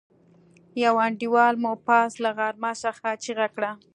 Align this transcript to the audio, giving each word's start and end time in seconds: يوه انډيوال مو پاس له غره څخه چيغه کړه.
يوه 0.83 1.01
انډيوال 1.07 1.53
مو 1.63 1.73
پاس 1.87 2.11
له 2.23 2.29
غره 2.37 2.71
څخه 2.83 3.07
چيغه 3.23 3.47
کړه. 3.55 3.71